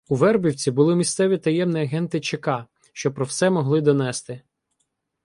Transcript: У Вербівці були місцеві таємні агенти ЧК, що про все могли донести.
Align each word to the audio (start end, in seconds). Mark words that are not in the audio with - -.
У 0.09 0.15
Вербівці 0.15 0.71
були 0.71 0.95
місцеві 0.95 1.37
таємні 1.37 1.81
агенти 1.81 2.19
ЧК, 2.19 2.49
що 2.93 3.11
про 3.13 3.25
все 3.25 3.49
могли 3.49 3.81
донести. 3.81 4.41